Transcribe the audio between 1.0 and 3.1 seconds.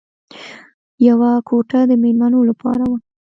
یوه کوټه د مېلمنو لپاره وه